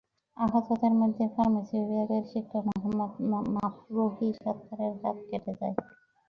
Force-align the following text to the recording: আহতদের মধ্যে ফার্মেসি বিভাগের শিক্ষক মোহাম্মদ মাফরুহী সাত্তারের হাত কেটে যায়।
আহতদের 0.37 0.93
মধ্যে 1.01 1.23
ফার্মেসি 1.33 1.77
বিভাগের 1.81 2.23
শিক্ষক 2.31 2.63
মোহাম্মদ 2.69 3.11
মাফরুহী 3.55 4.29
সাত্তারের 4.37 4.93
হাত 5.01 5.17
কেটে 5.29 5.53
যায়। 5.59 5.75